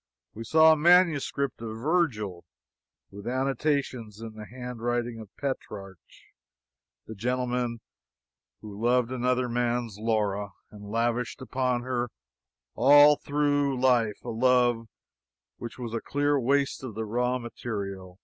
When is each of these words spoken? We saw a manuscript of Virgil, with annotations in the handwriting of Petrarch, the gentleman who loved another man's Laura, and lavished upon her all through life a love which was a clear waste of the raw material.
We 0.33 0.45
saw 0.45 0.71
a 0.73 0.77
manuscript 0.77 1.61
of 1.61 1.77
Virgil, 1.77 2.43
with 3.11 3.27
annotations 3.27 4.19
in 4.19 4.33
the 4.33 4.47
handwriting 4.47 5.19
of 5.19 5.29
Petrarch, 5.37 5.99
the 7.05 7.13
gentleman 7.13 7.81
who 8.61 8.83
loved 8.83 9.11
another 9.11 9.47
man's 9.47 9.99
Laura, 9.99 10.53
and 10.71 10.89
lavished 10.89 11.39
upon 11.39 11.83
her 11.83 12.09
all 12.73 13.15
through 13.17 13.79
life 13.79 14.17
a 14.23 14.29
love 14.29 14.87
which 15.57 15.77
was 15.77 15.93
a 15.93 16.01
clear 16.01 16.39
waste 16.39 16.83
of 16.83 16.95
the 16.95 17.05
raw 17.05 17.37
material. 17.37 18.19